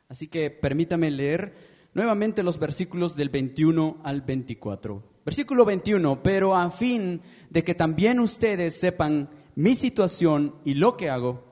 [0.09, 1.55] Así que permítame leer
[1.95, 5.03] nuevamente los versículos del 21 al 24.
[5.25, 11.09] Versículo 21, pero a fin de que también ustedes sepan mi situación y lo que
[11.09, 11.43] hago,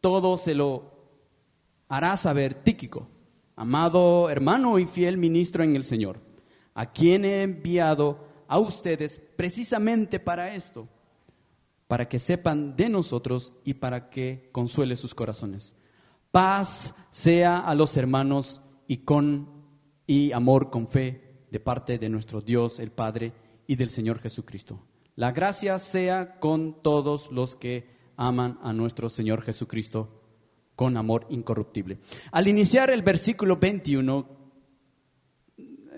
[0.00, 0.92] todo se lo
[1.88, 3.06] hará saber Tíquico,
[3.54, 6.20] amado hermano y fiel ministro en el Señor,
[6.74, 10.88] a quien he enviado a ustedes precisamente para esto,
[11.88, 15.74] para que sepan de nosotros y para que consuele sus corazones.
[16.30, 19.56] Paz sea a los hermanos y con
[20.06, 23.32] y amor con fe de parte de nuestro Dios el Padre
[23.66, 24.86] y del Señor Jesucristo.
[25.14, 30.08] La gracia sea con todos los que aman a nuestro Señor Jesucristo
[30.74, 31.98] con amor incorruptible.
[32.32, 34.28] Al iniciar el versículo 21,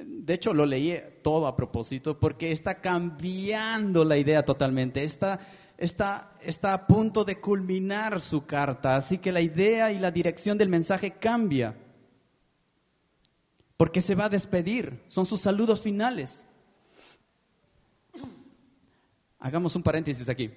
[0.06, 5.40] de hecho lo leí todo a propósito porque está cambiando la idea totalmente, está,
[5.78, 10.58] está, está a punto de culminar su carta, así que la idea y la dirección
[10.58, 11.76] del mensaje cambia,
[13.76, 16.44] porque se va a despedir, son sus saludos finales.
[19.38, 20.50] Hagamos un paréntesis aquí.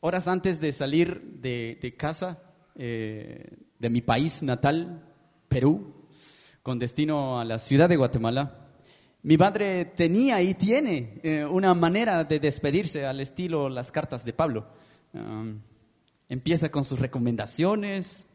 [0.00, 2.42] Horas antes de salir de, de casa,
[2.74, 5.04] eh, de mi país natal,
[5.48, 6.08] Perú,
[6.62, 8.65] con destino a la ciudad de Guatemala,
[9.26, 14.32] mi madre tenía y tiene eh, una manera de despedirse al estilo las cartas de
[14.32, 14.68] Pablo.
[16.28, 18.28] Empieza con sus recomendaciones,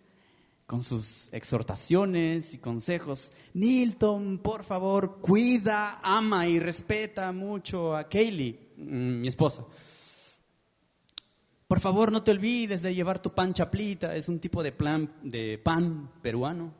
[0.65, 3.31] con sus exhortaciones y consejos.
[3.53, 9.63] Nilton, por favor, cuida, ama y respeta mucho a Kaylee, mm, mi esposa.
[11.69, 15.09] Por favor, no te olvides de llevar tu pan chaplita, es un tipo de, plan,
[15.23, 16.73] de pan peruano.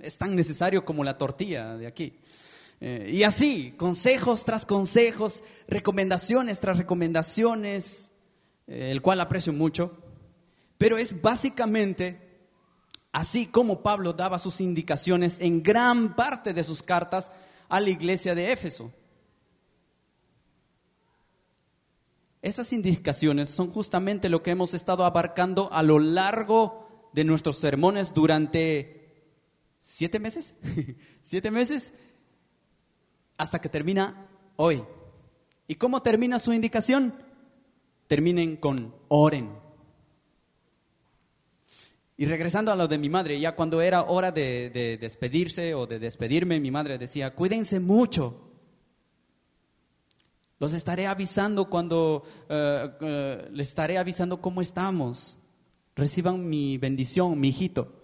[0.00, 2.18] Es tan necesario como la tortilla de aquí.
[2.80, 8.12] Eh, y así, consejos tras consejos, recomendaciones tras recomendaciones,
[8.66, 9.90] eh, el cual aprecio mucho.
[10.78, 12.28] Pero es básicamente
[13.12, 17.32] así como Pablo daba sus indicaciones en gran parte de sus cartas
[17.68, 18.92] a la iglesia de Éfeso.
[22.40, 28.14] Esas indicaciones son justamente lo que hemos estado abarcando a lo largo de nuestros sermones
[28.14, 29.34] durante
[29.80, 30.56] siete meses,
[31.20, 31.92] siete meses,
[33.38, 34.84] hasta que termina hoy.
[35.66, 37.14] ¿Y cómo termina su indicación?
[38.06, 39.50] Terminen con oren.
[42.16, 45.86] Y regresando a lo de mi madre, ya cuando era hora de, de despedirse o
[45.86, 48.48] de despedirme, mi madre decía, cuídense mucho,
[50.60, 55.38] los estaré avisando cuando eh, les estaré avisando cómo estamos.
[55.94, 58.02] Reciban mi bendición, mi hijito.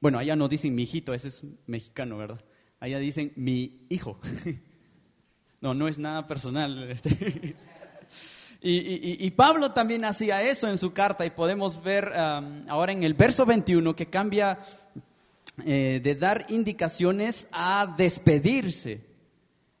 [0.00, 2.40] Bueno, allá no dicen mi hijito, ese es mexicano, ¿verdad?
[2.84, 4.18] Allá dicen mi hijo.
[5.62, 6.90] no, no es nada personal.
[6.90, 7.56] Este.
[8.60, 13.46] y, Pablo también hacía eso en su carta y podemos ver ahora en el verso
[13.46, 14.58] 21 que cambia
[15.64, 19.00] eh, de dar indicaciones a despedirse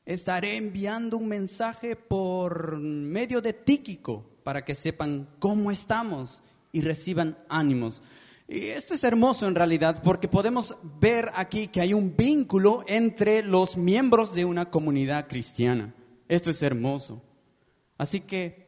[0.06, 6.42] estaré enviando un mensaje por medio de Tíquico para que sepan cómo estamos
[6.72, 8.02] y reciban ánimos.
[8.46, 13.42] Y esto es hermoso en realidad porque podemos ver aquí que hay un vínculo entre
[13.42, 15.94] los miembros de una comunidad cristiana.
[16.28, 17.22] Esto es hermoso.
[17.96, 18.64] Así que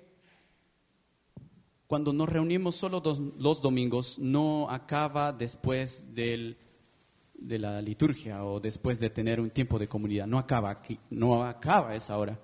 [1.87, 3.03] cuando nos reunimos solo
[3.39, 6.57] los domingos no acaba después del
[7.39, 10.27] de la liturgia o después de tener un tiempo de comunidad.
[10.27, 12.39] No acaba aquí, no acaba esa hora.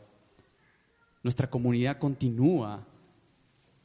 [1.23, 2.87] Nuestra comunidad continúa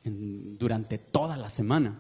[0.03, 1.99] durante toda la semana,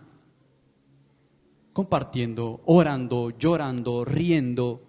[1.77, 4.81] compartiendo, orando, llorando, riendo.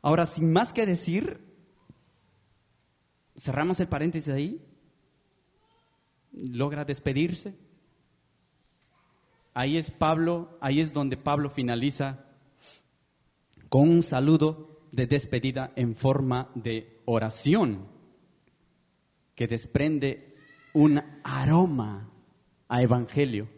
[0.00, 1.40] Ahora, sin más que decir,
[3.36, 4.64] cerramos el paréntesis ahí,
[6.30, 7.58] logra despedirse.
[9.54, 12.26] Ahí es Pablo, ahí es donde Pablo finaliza
[13.70, 17.88] con un saludo de despedida en forma de oración
[19.34, 20.36] que desprende
[20.74, 22.13] un aroma
[22.82, 23.48] evangelio.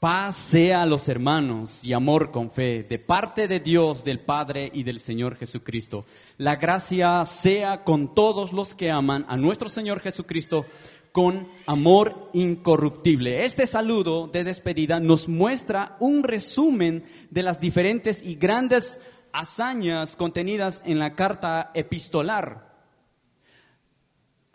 [0.00, 4.70] Paz sea a los hermanos y amor con fe de parte de Dios, del Padre
[4.72, 6.06] y del Señor Jesucristo.
[6.36, 10.66] La gracia sea con todos los que aman a nuestro Señor Jesucristo
[11.10, 13.44] con amor incorruptible.
[13.44, 19.00] Este saludo de despedida nos muestra un resumen de las diferentes y grandes
[19.32, 22.67] hazañas contenidas en la carta epistolar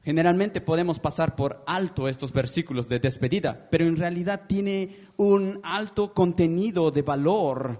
[0.03, 6.13] Generalmente podemos pasar por alto estos versículos de despedida, pero en realidad tiene un alto
[6.13, 7.79] contenido de valor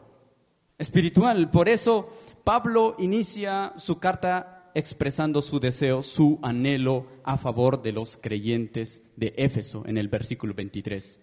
[0.77, 1.51] espiritual.
[1.51, 2.09] Por eso
[2.45, 9.33] Pablo inicia su carta expresando su deseo, su anhelo a favor de los creyentes de
[9.37, 11.19] Éfeso en el versículo 23.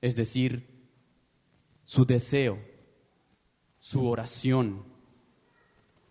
[0.00, 0.68] Es decir,
[1.84, 2.58] su deseo,
[3.80, 4.95] su oración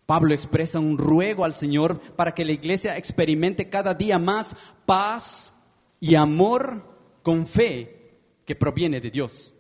[0.06, 5.54] Pablo expresa un ruego al Señor para que la iglesia experimente cada día más paz
[6.00, 9.54] y amor con fe que proviene de Dios,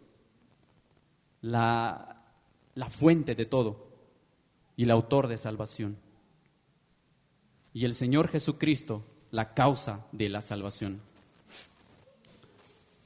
[1.42, 2.24] la,
[2.90, 3.88] fuente de todo
[4.78, 5.98] y el autor de salvación.
[7.74, 11.02] Y el Señor Jesucristo, la causa de la salvación.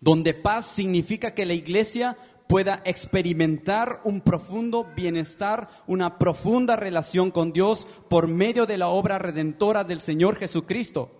[0.02, 2.18] Donde paz significa que la iglesia
[2.50, 9.20] pueda experimentar un profundo bienestar, una profunda relación con Dios por medio de la obra
[9.20, 11.12] redentora del Señor Jesucristo.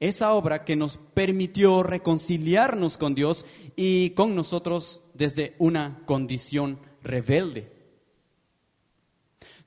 [0.00, 3.44] Esa obra que nos permitió reconciliarnos con Dios
[3.76, 7.70] y con nosotros desde una condición rebelde.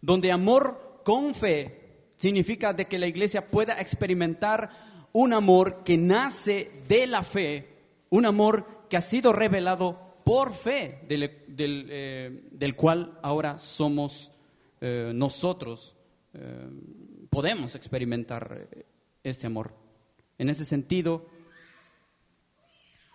[0.02, 4.72] Donde amor con fe significa de que la iglesia pueda experimentar
[5.14, 7.70] un amor que nace de la fe,
[8.10, 14.32] un amor que ha sido revelado por fe, del, eh, cual ahora somos
[14.82, 15.96] eh, nosotros,
[16.34, 16.68] eh,
[17.30, 18.68] podemos experimentar
[19.24, 19.76] este amor.
[20.40, 21.28] En ese sentido,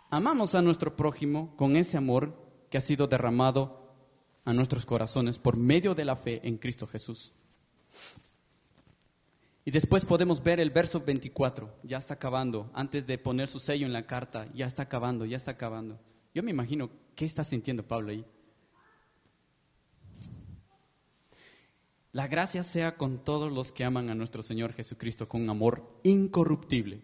[0.08, 2.32] amamos a nuestro prójimo con ese amor
[2.70, 3.92] que ha sido derramado
[4.44, 7.32] a nuestros corazones por medio de la fe en Cristo Jesús.
[9.64, 13.84] Y después podemos ver el verso 24, ya está acabando, antes de poner su sello
[13.84, 15.98] en la carta, ya está acabando, ya está acabando.
[16.35, 18.24] Yo me imagino, ¿qué está sintiendo Pablo ahí?
[22.12, 27.03] La gracia sea con todos los que aman a nuestro Señor Jesucristo con amor incorruptible.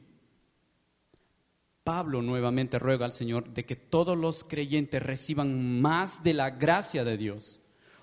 [1.85, 7.05] Pablo nuevamente ruega al Señor de que todos los creyentes reciban más de la gracia
[7.05, 7.61] de Dios.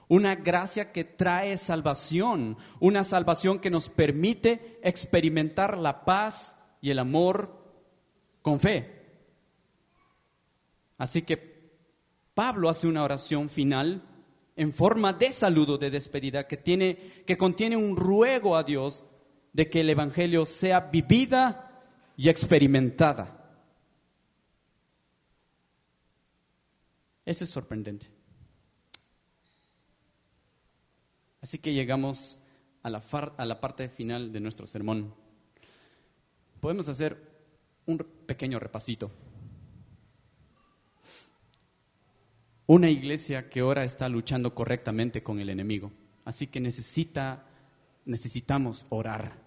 [0.07, 6.99] Una gracia que trae salvación, una salvación que nos permite experimentar la paz y el
[6.99, 7.73] amor
[8.41, 9.02] con fe.
[10.97, 11.53] Así que
[12.33, 14.01] Pablo hace una oración final
[14.55, 19.05] en forma de saludo de despedida que, tiene, que contiene un ruego a Dios
[19.51, 21.83] de que el Evangelio sea vivida
[22.17, 23.39] y experimentada.
[27.25, 28.07] Eso es sorprendente.
[31.41, 32.39] Así que llegamos
[32.83, 33.01] a la,
[33.37, 35.13] a la parte final de nuestro sermón.
[36.59, 37.17] Podemos hacer
[37.85, 39.11] un pequeño repasito.
[42.65, 45.91] Una iglesia que ahora está luchando correctamente con el enemigo.
[46.23, 47.45] Así que necesita,
[48.05, 49.37] necesitamos orar.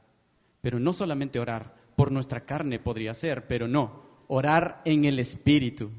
[0.60, 5.90] Pero no solamente orar, por nuestra carne podría ser, pero no, orar en el Espíritu.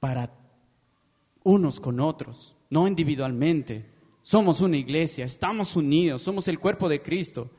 [0.00, 0.32] Para
[1.44, 3.88] unos con otros, no individualmente.
[4.22, 7.50] Somos una iglesia, estamos unidos, somos el cuerpo de Cristo.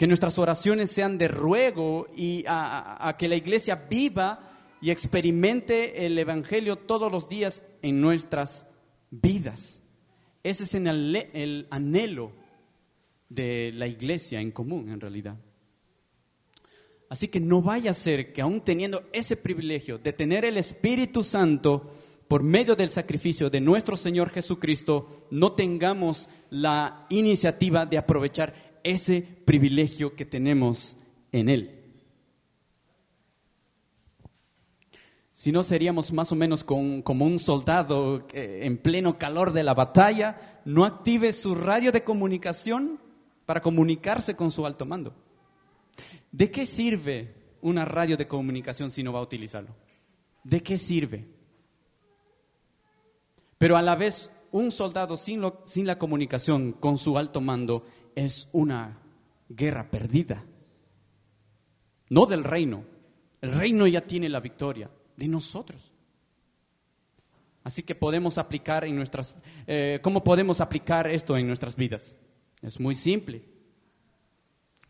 [0.00, 4.48] Que nuestras oraciones sean de ruego y a, que la iglesia viva
[4.80, 8.66] y experimente el Evangelio todos los días en nuestras
[9.10, 9.82] vidas.
[10.42, 12.32] Ese es el, el anhelo
[13.28, 15.36] de la iglesia en común, en realidad.
[17.10, 21.22] Así que no vaya a ser que aún teniendo ese privilegio de tener el Espíritu
[21.22, 21.92] Santo
[22.26, 29.22] por medio del sacrificio de nuestro Señor Jesucristo, no tengamos la iniciativa de aprovechar ese
[29.44, 30.96] privilegio que tenemos
[31.32, 31.76] en Él.
[35.32, 40.60] Si no seríamos más o menos como un soldado en pleno calor de la batalla,
[40.66, 43.00] no active su radio de comunicación
[43.46, 45.14] para comunicarse con su alto mando.
[46.30, 49.74] ¿De qué sirve una radio de comunicación si no va a utilizarlo?
[50.44, 51.26] ¿De qué sirve?
[53.56, 57.86] Pero a la vez un soldado sin, lo- sin la comunicación con su alto mando
[58.14, 58.98] es una
[59.48, 60.44] guerra perdida.
[62.08, 62.84] No del reino.
[63.40, 65.92] El reino ya tiene la victoria de nosotros.
[67.62, 69.34] Así que podemos aplicar en nuestras,
[69.66, 72.16] eh, ¿cómo podemos aplicar esto en nuestras vidas?
[72.62, 73.44] Es muy simple.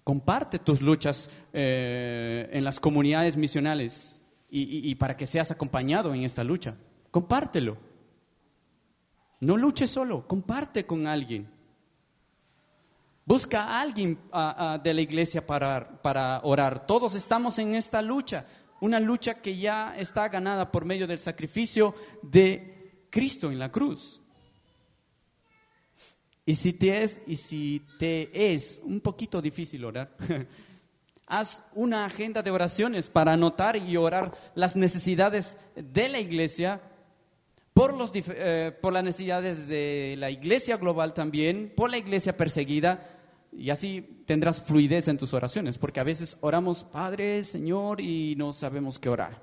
[0.05, 6.43] Comparte tus luchas eh, en las comunidades misionales y, para que seas acompañado en esta
[6.43, 6.77] lucha.
[7.13, 7.77] Compártelo.
[9.41, 11.49] No luches solo, comparte con alguien.
[13.31, 14.19] Busca a alguien
[14.83, 16.85] de la iglesia para, para orar.
[16.85, 18.45] Todos estamos en esta lucha,
[18.81, 24.21] una lucha que ya está ganada por medio del sacrificio de Cristo en la cruz.
[26.45, 30.11] Y si te es, y si te es un poquito difícil orar,
[31.29, 36.83] haz una agenda de oraciones para anotar y orar las necesidades de la iglesia,
[37.75, 43.19] por, los, eh, por las necesidades de la iglesia global también, por la iglesia perseguida,
[43.53, 48.53] y así tendrás fluidez en tus oraciones, porque a veces oramos, Padre, Señor, y no
[48.53, 49.43] sabemos qué orar,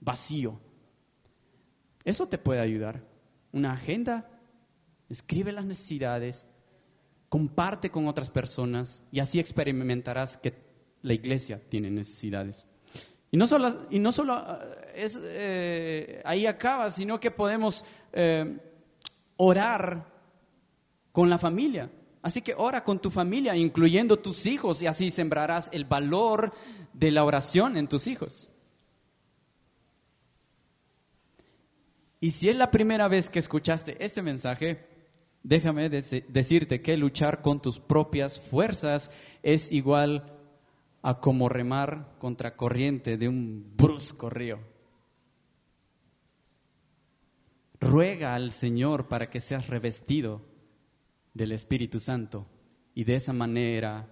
[0.00, 0.60] vacío.
[2.04, 3.02] Eso te puede ayudar.
[3.52, 4.28] Una agenda,
[5.08, 6.46] escribe las necesidades,
[7.28, 10.54] comparte con otras personas y así experimentarás que
[11.02, 12.66] la iglesia tiene necesidades.
[13.30, 18.58] Y no solo, y no solo eh, es, eh, ahí acaba, sino que podemos eh,
[19.36, 20.06] orar
[21.12, 21.90] con la familia.
[22.26, 26.52] Así que ora con tu familia, incluyendo tus hijos, y así sembrarás el valor
[26.92, 28.50] de la oración en tus hijos.
[32.18, 34.88] Y si es la primera vez que escuchaste este mensaje,
[35.44, 39.12] déjame decirte que luchar con tus propias fuerzas
[39.44, 40.36] es igual
[41.02, 44.58] a como remar contra corriente de un brusco río.
[47.78, 50.55] Ruega al Señor para que seas revestido
[51.36, 52.46] del Espíritu Santo
[52.94, 54.08] y de esa manera,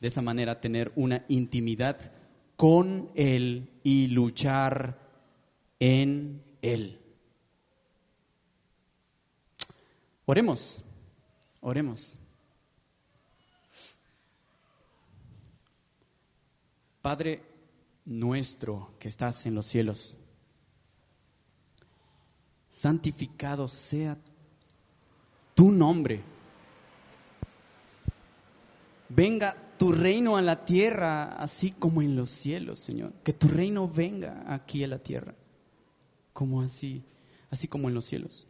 [0.00, 2.12] de esa manera tener una intimidad
[2.56, 4.98] con Él y luchar
[5.80, 7.00] en Él.
[10.26, 10.84] Oremos,
[11.60, 12.18] oremos.
[17.00, 17.42] Padre
[18.04, 20.16] nuestro que estás en los cielos,
[22.68, 24.18] santificado sea
[25.54, 26.35] tu nombre.
[29.08, 33.12] Venga tu reino a la tierra, así como en los cielos, Señor.
[33.22, 35.34] Que tu reino venga aquí a la tierra,
[36.32, 37.04] como así,
[37.50, 38.46] así como en los cielos.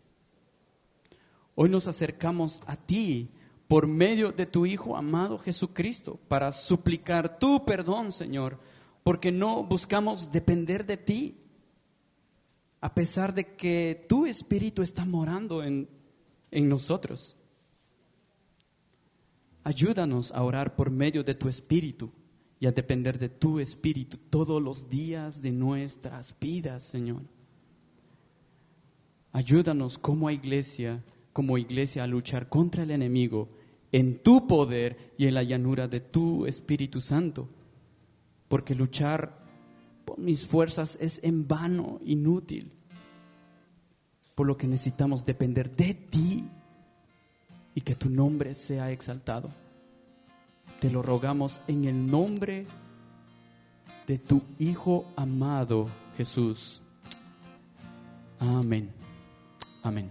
[1.54, 3.30] Hoy nos acercamos a ti
[3.68, 8.58] por medio de tu Hijo amado Jesucristo para suplicar tu perdón, Señor,
[9.02, 11.38] porque no buscamos depender de ti,
[12.80, 15.88] a pesar de que tu Espíritu está morando en,
[16.50, 17.36] en nosotros.
[19.66, 22.12] Ayúdanos a orar por medio de tu Espíritu
[22.60, 27.22] y a depender de tu Espíritu todos los días de nuestras vidas, Señor.
[29.32, 31.02] Ayúdanos como iglesia,
[31.32, 33.48] como iglesia a luchar contra el enemigo
[33.90, 37.48] en tu poder y en la llanura de tu Espíritu Santo.
[38.46, 39.36] Porque luchar
[40.04, 42.70] por mis fuerzas es en vano, inútil.
[44.36, 46.44] Por lo que necesitamos depender de ti
[47.76, 49.50] y que tu nombre sea exaltado.
[50.80, 52.66] Te lo rogamos en el nombre
[54.06, 56.80] de tu Hijo amado Jesús.
[58.38, 58.90] Amén.
[59.82, 60.10] Amén.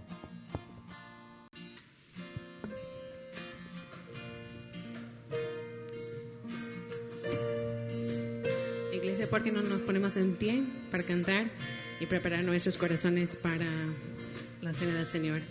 [8.92, 10.62] Iglesia, ¿por qué no nos ponemos en pie
[10.92, 11.46] para cantar
[11.98, 13.66] y preparar nuestros corazones para
[14.62, 15.42] la cena del Señor?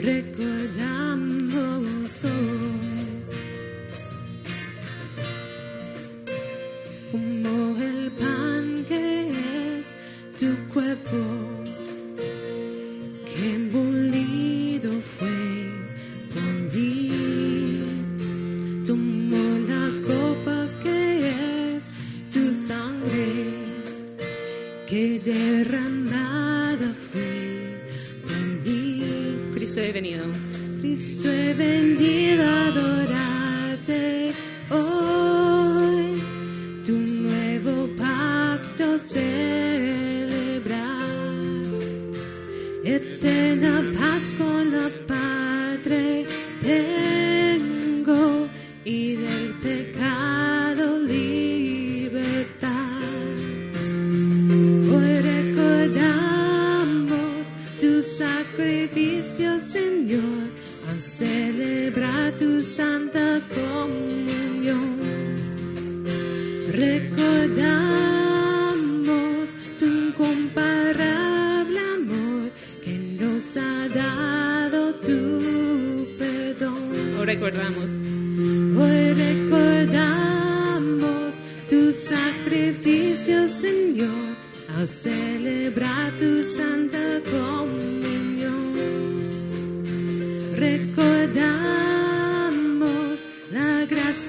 [0.00, 0.49] recuerdo.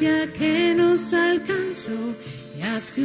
[0.02, 1.92] Gracia que nos alcanzó
[2.58, 3.02] y a tu